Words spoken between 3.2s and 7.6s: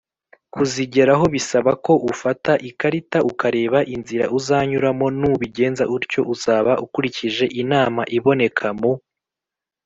ukareba inzira uzanyuramo Nubigenza utyo uzaba ukurikije